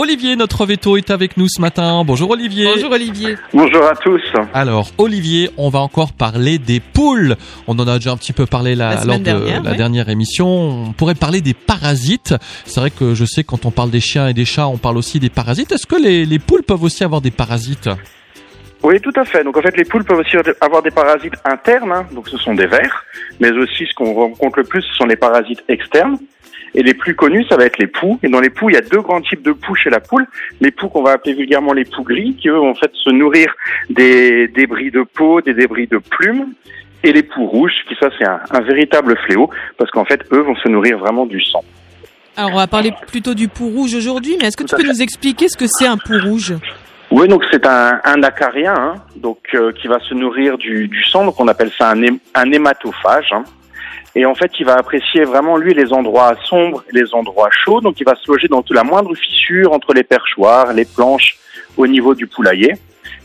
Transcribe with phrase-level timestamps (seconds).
[0.00, 2.04] Olivier, notre veto, est avec nous ce matin.
[2.06, 2.70] Bonjour Olivier.
[2.72, 3.34] Bonjour Olivier.
[3.52, 4.22] Bonjour à tous.
[4.54, 7.34] Alors Olivier, on va encore parler des poules.
[7.66, 9.76] On en a déjà un petit peu parlé la, La lors de dernière, la ouais.
[9.76, 10.46] dernière émission.
[10.46, 12.36] On pourrait parler des parasites.
[12.64, 14.78] C'est vrai que je sais que quand on parle des chiens et des chats, on
[14.78, 15.72] parle aussi des parasites.
[15.72, 17.90] Est-ce que les, les poules peuvent aussi avoir des parasites?
[18.84, 19.42] Oui, tout à fait.
[19.42, 22.06] Donc en fait, les poules peuvent aussi avoir des parasites internes, hein.
[22.12, 23.04] donc ce sont des vers,
[23.40, 26.18] mais aussi ce qu'on rencontre le plus, ce sont les parasites externes.
[26.74, 28.18] Et les plus connus, ça va être les poux.
[28.22, 30.26] Et dans les poux, il y a deux grands types de poux chez la poule.
[30.60, 33.10] Les poux qu'on va appeler vulgairement les poux gris, qui eux vont en fait se
[33.10, 33.54] nourrir
[33.90, 36.48] des débris de peau, des débris de plumes.
[37.04, 40.40] Et les poux rouges, qui ça c'est un, un véritable fléau, parce qu'en fait, eux
[40.40, 41.62] vont se nourrir vraiment du sang.
[42.36, 44.86] Alors on va parler plutôt du pou rouge aujourd'hui, mais est-ce que tu Tout peux
[44.88, 46.54] nous expliquer ce que c'est un pou rouge?
[47.10, 51.02] Oui, donc c'est un, un acarien, hein, donc euh, qui va se nourrir du, du
[51.04, 53.32] sang, donc on appelle ça un, hé- un hématophage.
[53.32, 53.44] hein.
[54.14, 57.80] Et en fait, il va apprécier vraiment lui les endroits sombres, et les endroits chauds,
[57.80, 61.38] donc il va se loger dans toute la moindre fissure entre les perchoirs, les planches,
[61.76, 62.74] au niveau du poulailler.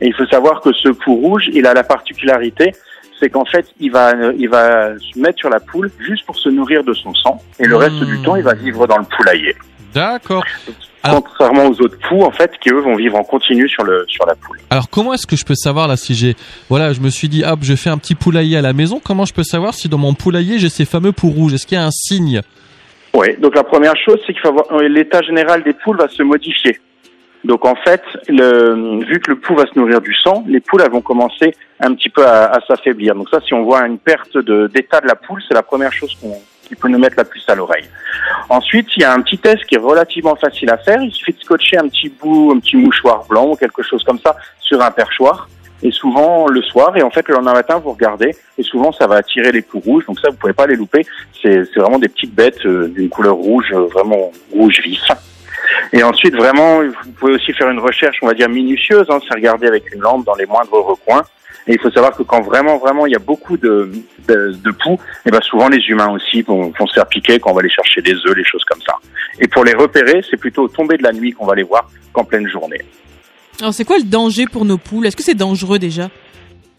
[0.00, 2.74] Et il faut savoir que ce pou rouge, il a la particularité,
[3.18, 6.50] c'est qu'en fait, il va, il va se mettre sur la poule juste pour se
[6.50, 7.80] nourrir de son sang, et le Mmh.
[7.80, 9.56] reste du temps, il va vivre dans le poulailler.
[9.94, 10.44] D'accord.
[11.06, 14.04] Alors- Contrairement aux autres poux, en fait, qui eux vont vivre en continu sur le
[14.08, 14.58] sur la poule.
[14.70, 16.34] Alors comment est-ce que je peux savoir là si j'ai
[16.68, 19.24] voilà je me suis dit hop je fais un petit poulailler à la maison comment
[19.24, 21.54] je peux savoir si dans mon poulailler j'ai ces fameux poux rouges?
[21.54, 22.40] Est-ce qu'il y a un signe?
[23.14, 26.08] Oui, donc la première chose, c'est qu'il faut avoir euh, l'état général des poules va
[26.08, 26.78] se modifier.
[27.44, 30.82] Donc en fait, le, vu que le pou va se nourrir du sang, les poules
[30.84, 33.14] elles vont commencer un petit peu à, à s'affaiblir.
[33.14, 35.92] Donc ça, si on voit une perte de- d'état de, la poule, c'est la première
[35.92, 36.36] chose qu'on
[36.66, 37.88] qui peut nous mettre la puce à l'oreille.
[38.48, 41.00] Ensuite, il y a un petit test qui est relativement facile à faire.
[41.00, 44.18] Il suffit de scotcher un petit bout, un petit mouchoir blanc ou quelque chose comme
[44.18, 45.48] ça sur un perchoir.
[45.82, 49.06] Et souvent le soir, et en fait le lendemain matin, vous regardez, et souvent ça
[49.06, 50.06] va attirer les poux rouges.
[50.06, 51.04] Donc ça, vous pouvez pas les louper.
[51.42, 55.02] C'est vraiment des petites bêtes euh, d'une couleur rouge, euh, vraiment rouge vif.
[55.92, 59.06] Et ensuite, vraiment, vous pouvez aussi faire une recherche, on va dire minutieuse.
[59.10, 61.24] Hein, c'est regarder avec une lampe dans les moindres recoins.
[61.68, 63.90] Et il faut savoir que quand vraiment, vraiment, il y a beaucoup de,
[64.28, 67.50] de, de poux, et ben souvent les humains aussi vont, vont se faire piquer quand
[67.50, 68.94] on va aller chercher des œufs, les choses comme ça.
[69.40, 71.90] Et pour les repérer, c'est plutôt au tomber de la nuit qu'on va les voir
[72.12, 72.80] qu'en pleine journée.
[73.60, 75.06] Alors c'est quoi le danger pour nos poules?
[75.06, 76.08] Est-ce que c'est dangereux déjà?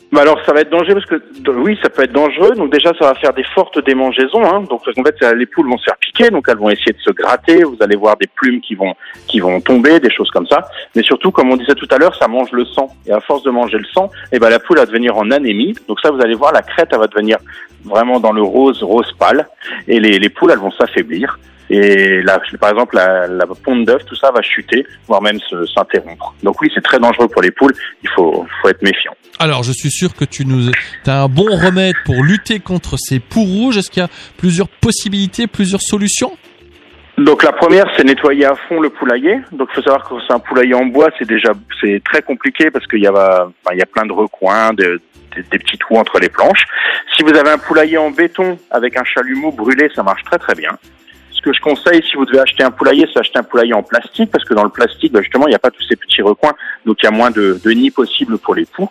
[0.09, 2.51] Bah alors ça va être dangereux parce que oui ça peut être dangereux.
[2.55, 4.61] Donc déjà ça va faire des fortes démangeaisons hein.
[4.69, 6.29] donc en fait les poules vont se faire piquer.
[6.29, 7.63] Donc elles vont essayer de se gratter.
[7.63, 8.93] Vous allez voir des plumes qui vont
[9.27, 10.65] qui vont tomber des choses comme ça.
[10.95, 12.89] Mais surtout comme on disait tout à l'heure ça mange le sang.
[13.05, 15.75] Et à force de manger le sang et ben la poule va devenir en anémie.
[15.89, 17.37] Donc ça vous allez voir la crête elle va devenir
[17.83, 19.45] vraiment dans le rose rose pâle.
[19.89, 21.37] Et les, les poules elles vont s'affaiblir
[21.69, 25.39] et là, par exemple, la, la ponte d'œuf, tout ça va chuter, voire même
[25.75, 26.33] s'interrompre.
[26.43, 27.73] Donc oui, c'est très dangereux pour les poules.
[28.03, 29.13] Il faut, faut être méfiant.
[29.39, 30.71] Alors je suis sûr que tu nous
[31.05, 34.67] as un bon remède pour lutter contre ces poux rouges est-ce qu'il y a plusieurs
[34.67, 36.35] possibilités plusieurs solutions?
[37.17, 39.39] Donc la première, c'est nettoyer à fond le poulailler.
[39.51, 41.49] Donc il faut savoir que c'est un poulailler en bois, c'est déjà
[41.81, 45.01] c'est très compliqué parce qu'il y a enfin, il y a plein de recoins, de-
[45.35, 46.65] des, des petits trous entre les planches.
[47.15, 50.55] Si vous avez un poulailler en béton avec un chalumeau brûlé, ça marche très très
[50.55, 50.69] bien.
[51.37, 53.83] Ce que je conseille, si vous devez acheter un poulailler, c'est acheter un poulailler en
[53.83, 56.23] plastique parce que dans le plastique, bah, justement, il n'y a pas tous ces petits
[56.23, 56.53] recoins,
[56.85, 58.89] donc il y a moins de, nids possibles pour les poux.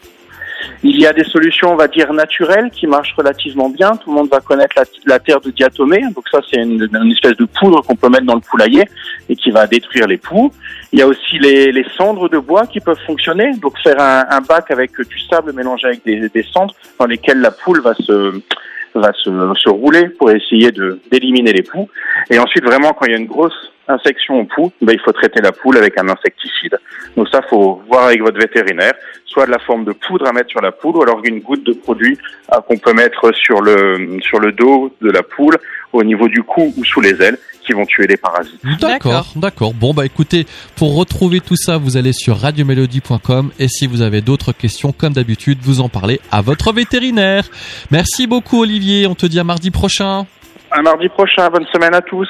[0.85, 3.97] Il y a des solutions, on va dire, naturelles qui marchent relativement bien.
[3.97, 6.03] Tout le monde va connaître la, terre de diatomée.
[6.15, 8.85] Donc ça, c'est une, espèce de poudre qu'on peut mettre dans le poulailler
[9.29, 10.53] et qui va détruire les poux.
[10.93, 13.53] Il y a aussi les, cendres de bois qui peuvent fonctionner.
[13.61, 17.83] Donc faire un, bac avec du sable mélangé avec des cendres dans lesquelles la poule
[17.83, 18.41] va se
[18.95, 21.89] va se, se rouler pour essayer de d'éliminer les poux.
[22.31, 25.13] Et ensuite, vraiment, quand il y a une grosse infection au poux, ben, il faut
[25.13, 26.79] traiter la poule avec un insecticide.
[27.17, 30.51] Donc ça, faut voir avec votre vétérinaire, soit de la forme de poudre à mettre
[30.51, 34.19] sur la poule, ou alors une goutte de produit ah, qu'on peut mettre sur le
[34.21, 35.57] sur le dos de la poule,
[35.93, 38.60] au niveau du cou ou sous les ailes, qui vont tuer les parasites.
[38.81, 39.75] D'accord, d'accord.
[39.75, 40.47] Bon bah écoutez,
[40.77, 45.12] pour retrouver tout ça, vous allez sur radiomélodie.com et si vous avez d'autres questions, comme
[45.12, 47.44] d'habitude, vous en parlez à votre vétérinaire.
[47.91, 50.26] Merci beaucoup Olivier, on te dit à mardi prochain.
[50.71, 52.28] À mardi prochain, bonne semaine à tous.